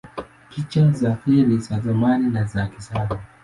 [0.49, 3.19] Picha za feri za zamani na za kisasa